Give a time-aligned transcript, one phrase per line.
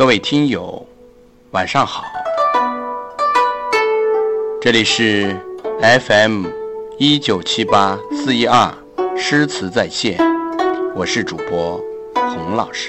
[0.00, 0.86] 各位听友，
[1.50, 2.04] 晚上好，
[4.58, 5.36] 这里是
[5.82, 6.46] FM
[6.96, 8.72] 一九七八四一二
[9.14, 10.16] 诗词在线，
[10.96, 11.78] 我是主播
[12.14, 12.88] 洪老师。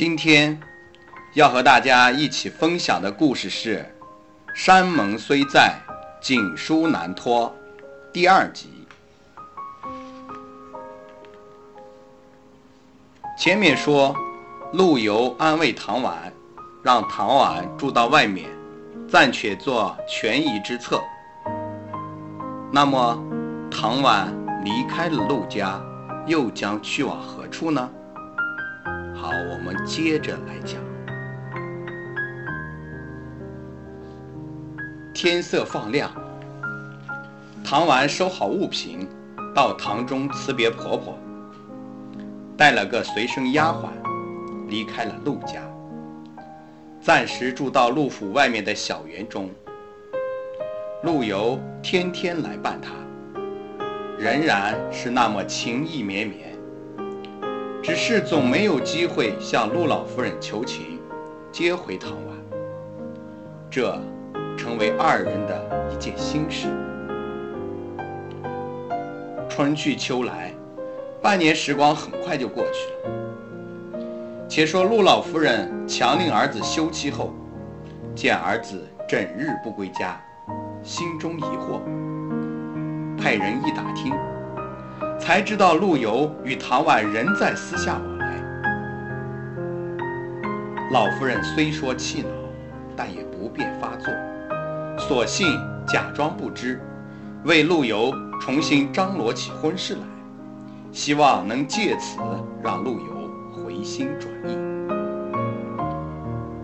[0.00, 0.58] 今天
[1.34, 3.84] 要和大家一起分享的故事是
[4.54, 5.74] 《山盟虽在，
[6.22, 7.54] 锦书难托》
[8.10, 8.70] 第二集。
[13.38, 14.16] 前面说，
[14.72, 16.32] 陆游安慰唐婉，
[16.82, 18.48] 让唐婉住到外面，
[19.06, 20.98] 暂且做权宜之策。
[22.72, 23.22] 那么，
[23.70, 25.78] 唐婉离开了陆家，
[26.26, 27.90] 又将去往何处呢？
[29.20, 30.80] 好，我们接着来讲。
[35.12, 36.10] 天色放亮，
[37.62, 39.06] 唐婉收好物品，
[39.54, 41.18] 到堂中辞别婆婆，
[42.56, 43.90] 带了个随身丫鬟，
[44.70, 45.60] 离开了陆家，
[47.02, 49.50] 暂时住到陆府外面的小园中。
[51.02, 52.92] 陆游天天来伴她，
[54.18, 56.49] 仍然是那么情意绵绵。
[57.90, 61.00] 只是总没有机会向陆老夫人求情，
[61.50, 62.36] 接回唐婉，
[63.68, 64.00] 这
[64.56, 66.68] 成为二人的一件心事。
[69.48, 70.54] 春去秋来，
[71.20, 73.98] 半年时光很快就过去了。
[74.48, 77.34] 且说陆老夫人强令儿子休妻后，
[78.14, 80.16] 见儿子整日不归家，
[80.84, 81.80] 心中疑惑，
[83.20, 84.14] 派人一打听。
[85.20, 88.42] 才知道陆游与唐婉仍在私下往来。
[90.92, 92.28] 老夫人虽说气恼，
[92.96, 94.10] 但也不便发作，
[94.98, 95.46] 索性
[95.86, 96.80] 假装不知，
[97.44, 98.10] 为陆游
[98.40, 100.00] 重新张罗起婚事来，
[100.90, 102.18] 希望能借此
[102.62, 104.58] 让陆游回心转意。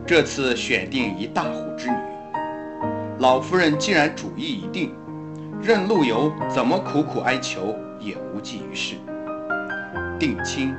[0.07, 1.97] 这次选定一大户之女，
[3.19, 4.95] 老夫人既然主意已定，
[5.63, 7.77] 任陆游怎么苦苦哀求。
[8.37, 8.97] 无济于事。
[10.19, 10.75] 定亲、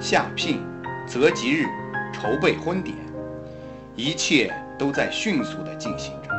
[0.00, 0.60] 下聘、
[1.06, 1.64] 择吉日、
[2.12, 2.96] 筹备婚典，
[3.94, 6.30] 一切都在迅速地进行着。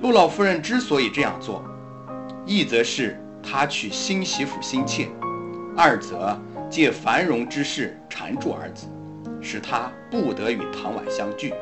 [0.00, 1.64] 陆老夫人之所以这样做，
[2.46, 5.08] 一则是她娶新媳妇心切，
[5.76, 6.40] 二则
[6.70, 8.86] 借繁荣之势缠住儿子，
[9.40, 11.52] 使他不得与唐婉相聚。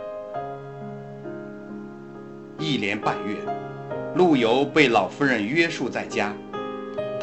[2.59, 3.37] 一连半月，
[4.17, 6.35] 陆游被老夫人约束在家。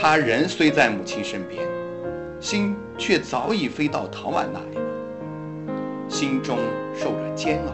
[0.05, 1.65] 他人虽在母亲身边，
[2.37, 6.57] 心却早已飞到唐婉那里了，心中
[6.93, 7.71] 受着煎熬，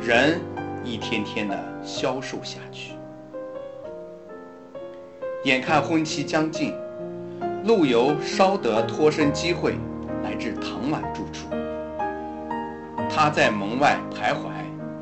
[0.00, 0.40] 人
[0.84, 2.92] 一天天的消瘦下去。
[5.42, 6.72] 眼看婚期将近，
[7.64, 9.74] 陆游稍得脱身机会，
[10.22, 11.48] 来至唐婉住处。
[13.10, 14.46] 他在门外徘徊，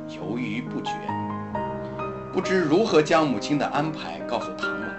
[0.09, 0.92] 犹豫不决，
[2.32, 4.91] 不知如何将母亲的安排告诉唐婉。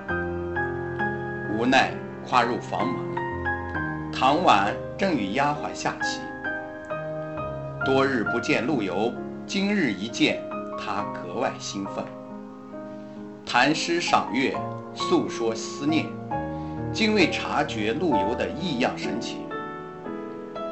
[1.55, 1.93] 无奈
[2.27, 6.19] 跨入房门，唐婉正与丫鬟下棋。
[7.85, 9.13] 多日不见陆游，
[9.45, 10.41] 今日一见，
[10.79, 12.03] 他格外兴奋，
[13.45, 14.57] 谈诗赏月，
[14.95, 16.07] 诉说思念，
[16.91, 19.37] 竟未察觉陆游的异样神情。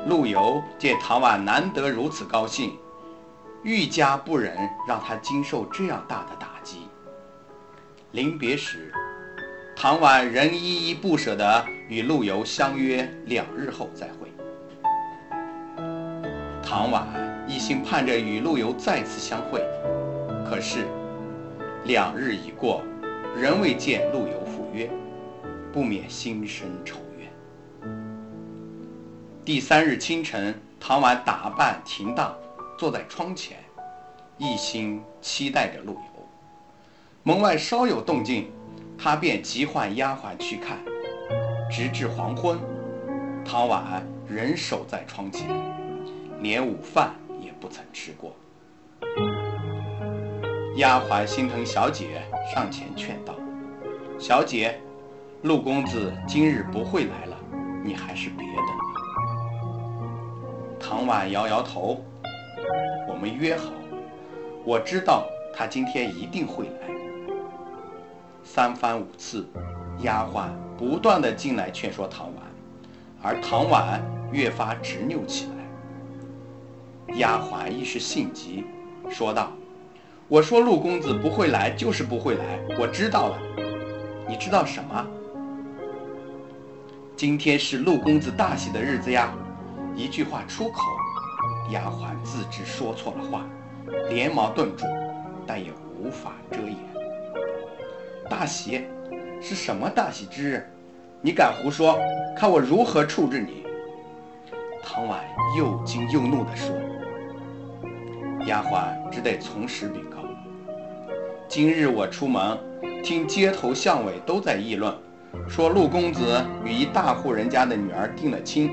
[0.08, 2.76] 陆游见唐婉难得如此高兴，
[3.62, 6.88] 愈加不忍让他经受这样大的打击。
[8.14, 8.92] 临别时。
[9.84, 14.32] 唐婉仍依依不舍地与陆游相约两日后再会。
[16.62, 17.08] 唐婉
[17.48, 19.66] 一心盼着与陆游再次相会，
[20.48, 20.86] 可是
[21.86, 22.84] 两日已过，
[23.36, 24.88] 仍未见陆游赴约，
[25.74, 27.28] 不免心生愁怨。
[29.44, 32.38] 第三日清晨，唐婉打扮停当，
[32.78, 33.58] 坐在窗前，
[34.38, 36.02] 一心期待着陆游。
[37.24, 38.48] 门外稍有动静。
[39.04, 40.78] 他便急唤丫鬟去看，
[41.72, 42.60] 直至黄昏，
[43.44, 45.50] 唐婉仍守在窗前，
[46.40, 48.36] 连午饭也不曾吃过。
[50.76, 52.22] 丫鬟心疼小姐，
[52.54, 53.34] 上前劝道
[54.22, 54.80] ：“小姐，
[55.42, 57.36] 陆公子今日不会来了，
[57.84, 58.66] 你还是别等。”
[60.80, 62.06] 唐婉摇摇头
[63.10, 63.72] ：“我们约好，
[64.64, 66.72] 我知道他今天一定会来。”
[68.54, 69.48] 三番五次，
[70.02, 72.44] 丫鬟不断的进来劝说唐婉，
[73.22, 77.16] 而唐婉越发执拗起来。
[77.16, 78.66] 丫鬟一时性急，
[79.10, 79.54] 说道
[80.28, 83.40] ：“我说陆公子不会来，就是不会来，我知道了。
[84.28, 85.08] 你知道什么？
[87.16, 89.34] 今天是陆公子大喜的日子呀！”
[89.96, 90.82] 一句话出口，
[91.72, 93.46] 丫鬟自知说错了话，
[94.10, 94.86] 连忙顿住，
[95.48, 96.91] 但也无法遮掩。
[98.32, 98.86] 大喜，
[99.42, 100.64] 是什么大喜之日？
[101.22, 102.00] 你敢胡说，
[102.34, 103.66] 看我如何处置你！
[104.82, 105.20] 唐婉
[105.58, 106.74] 又惊又怒地说。
[108.48, 110.20] 丫鬟只得从实禀告：
[111.50, 112.58] 今日我出门，
[113.04, 114.96] 听街头巷尾都在议论，
[115.50, 118.72] 说陆公子与一大户人家的女儿定了亲。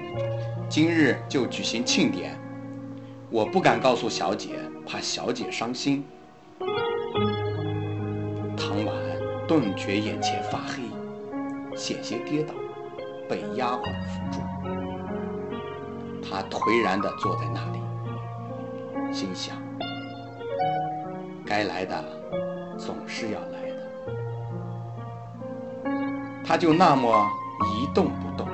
[0.68, 2.38] 今日就举行庆典，
[3.28, 4.50] 我不敢告诉小姐，
[4.86, 6.06] 怕小姐伤心。
[9.48, 10.82] 顿觉眼前发黑，
[11.74, 12.52] 险些跌倒，
[13.26, 14.40] 被丫鬟扶住。
[16.22, 17.80] 他颓然地坐在那里，
[19.10, 19.56] 心想：
[21.46, 22.04] 该来的
[22.76, 23.76] 总是要来的。
[26.44, 27.26] 他就那么
[27.72, 28.46] 一动不动。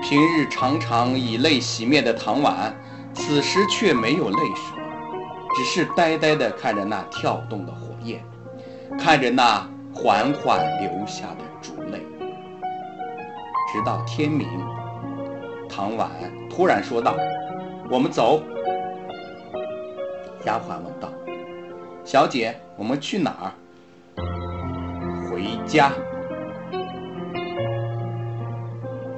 [0.00, 2.72] 平日常常以泪洗面的唐婉，
[3.12, 4.78] 此时却没有泪水，
[5.56, 8.24] 只是呆呆地看着那跳动的火焰，
[9.00, 12.02] 看着那缓缓流下的烛泪。
[13.72, 14.46] 直到天明，
[15.68, 16.10] 唐婉
[16.50, 17.16] 突然说道
[17.90, 18.42] ：“我们走。”
[20.44, 21.10] 丫鬟问道
[22.04, 23.50] ：“小姐，我们去哪儿
[25.30, 25.90] ？”“回家。”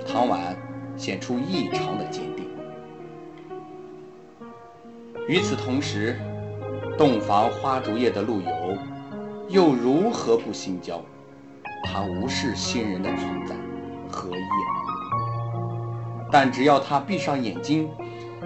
[0.07, 0.39] 唐婉。
[0.95, 2.47] 显出异常的坚定。
[5.27, 6.21] 与此同时，
[6.99, 8.77] 洞房花烛夜的陆游，
[9.53, 10.99] 又如何不心焦？
[11.85, 13.55] 他无视新人的存在，
[14.11, 14.41] 何意？
[16.31, 17.87] 但只要他闭上眼睛，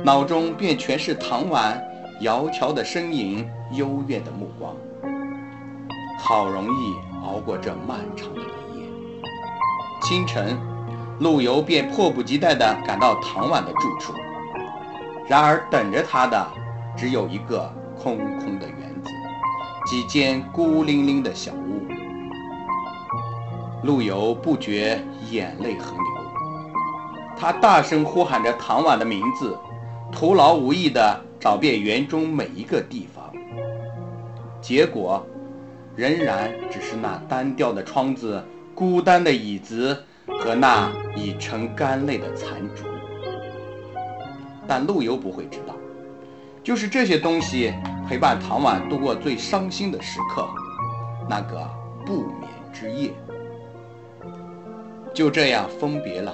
[0.02, 1.80] 脑中便全是唐婉
[2.20, 4.74] 窈窕的身影，幽怨的目光。
[6.18, 8.88] 好容易熬过这漫长的一夜。
[10.02, 10.58] 清晨。
[11.20, 14.12] 陆游便迫不及待地赶到唐婉的住处，
[15.26, 16.46] 然而等着他的
[16.94, 18.85] 只有一个空空的园，
[19.86, 21.86] 几间孤零零的小屋。
[23.84, 25.00] 陆游不觉
[25.30, 26.04] 眼泪横流，
[27.38, 29.56] 他大声呼喊着唐婉的名字，
[30.10, 33.32] 徒劳无益地找遍园中每一个地方，
[34.60, 35.24] 结果
[35.94, 38.44] 仍然只是那单调的窗子、
[38.74, 39.96] 孤单的椅子。
[40.40, 42.82] 和那已成干泪的残烛，
[44.66, 45.72] 但陆游不会知道，
[46.64, 47.72] 就是这些东西
[48.08, 50.48] 陪伴唐婉度过最伤心的时刻，
[51.28, 51.68] 那个
[52.04, 53.12] 不眠之夜。
[55.12, 56.32] 就这样分别了，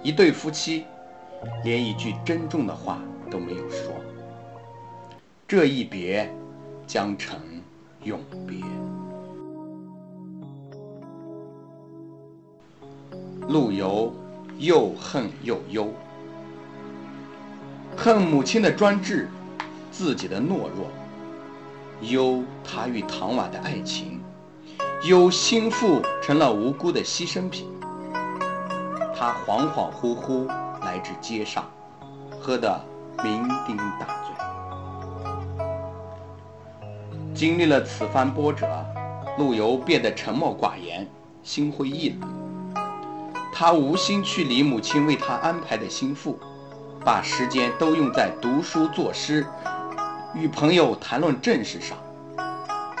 [0.00, 0.84] 一对夫妻，
[1.64, 3.92] 连一句珍重的话都没有说。
[5.48, 6.32] 这一别，
[6.86, 7.40] 将成
[8.04, 8.58] 永别。
[13.48, 14.14] 陆游
[14.56, 15.92] 又恨又忧，
[17.96, 19.28] 恨母亲的专制，
[19.90, 20.86] 自己的懦弱，
[22.02, 24.20] 忧他与唐婉的爱情，
[25.04, 27.66] 忧心腹成了无辜的牺牲品。
[29.14, 30.46] 他恍恍惚惚
[30.80, 31.68] 来至街上，
[32.40, 32.80] 喝得
[33.18, 34.32] 酩酊大醉。
[37.34, 38.66] 经历了此番波折，
[39.38, 41.06] 陆游变得沉默寡言，
[41.42, 42.28] 心灰意冷。
[43.52, 46.38] 他无心去理母亲为他安排的心腹，
[47.04, 49.46] 把时间都用在读书作诗、
[50.32, 51.98] 与朋友谈论正事上，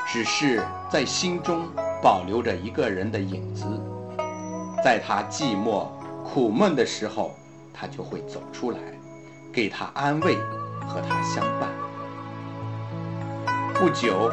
[0.06, 1.64] 只是在心中
[2.02, 3.64] 保留着一个人的影子，
[4.84, 5.86] 在他寂寞
[6.24, 7.36] 苦闷的时候，
[7.72, 8.78] 他就会走出来，
[9.52, 10.34] 给他安慰，
[10.88, 11.68] 和他相伴。
[13.74, 14.30] 不久，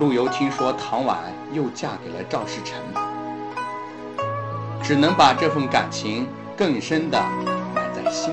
[0.00, 1.18] 陆游听说唐婉
[1.52, 2.76] 又嫁给了赵世成。
[4.82, 7.22] 只能把这份感情更深的
[7.72, 8.32] 埋在心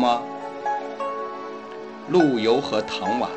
[0.00, 0.22] 么，
[2.08, 3.30] 陆游和唐婉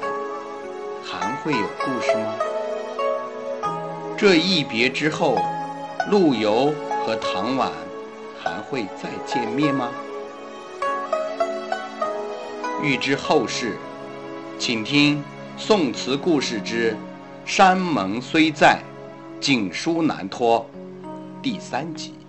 [1.03, 2.35] 还会有故事吗？
[4.17, 5.37] 这一别之后，
[6.09, 6.73] 陆游
[7.05, 7.69] 和唐婉
[8.41, 9.89] 还会再见面吗？
[12.81, 13.77] 欲知后事，
[14.57, 15.17] 请听
[15.57, 16.91] 《宋词故事之》。
[17.45, 18.79] 山盟虽在，
[19.41, 20.65] 锦书难托
[21.41, 22.22] 第三集。